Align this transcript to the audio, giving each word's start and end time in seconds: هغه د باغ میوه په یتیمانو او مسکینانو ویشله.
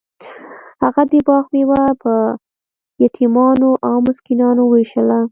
هغه 0.83 1.01
د 1.11 1.13
باغ 1.27 1.45
میوه 1.55 1.83
په 2.01 2.13
یتیمانو 3.03 3.69
او 3.87 3.95
مسکینانو 4.07 4.63
ویشله. 4.67 5.19